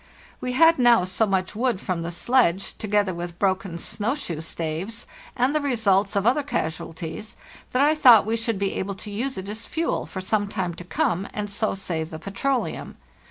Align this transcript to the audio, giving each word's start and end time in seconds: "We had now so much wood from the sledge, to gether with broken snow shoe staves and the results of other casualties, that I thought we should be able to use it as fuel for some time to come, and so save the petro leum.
"We 0.39 0.53
had 0.53 0.79
now 0.79 1.03
so 1.03 1.27
much 1.27 1.55
wood 1.55 1.79
from 1.79 2.01
the 2.01 2.09
sledge, 2.09 2.75
to 2.79 2.87
gether 2.87 3.13
with 3.13 3.37
broken 3.37 3.77
snow 3.77 4.15
shoe 4.15 4.41
staves 4.41 5.05
and 5.35 5.53
the 5.53 5.61
results 5.61 6.15
of 6.15 6.25
other 6.25 6.41
casualties, 6.41 7.35
that 7.71 7.83
I 7.85 7.93
thought 7.93 8.25
we 8.25 8.35
should 8.35 8.57
be 8.57 8.73
able 8.79 8.95
to 8.95 9.11
use 9.11 9.37
it 9.37 9.47
as 9.47 9.67
fuel 9.67 10.07
for 10.07 10.19
some 10.19 10.47
time 10.47 10.73
to 10.73 10.83
come, 10.83 11.27
and 11.35 11.51
so 11.51 11.75
save 11.75 12.09
the 12.09 12.17
petro 12.17 12.63
leum. 12.63 12.95